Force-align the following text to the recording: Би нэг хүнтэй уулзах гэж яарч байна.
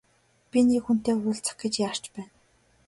Би 0.49 0.59
нэг 0.67 0.81
хүнтэй 0.85 1.15
уулзах 1.17 1.55
гэж 1.61 1.73
яарч 1.87 2.03
байна. 2.15 2.33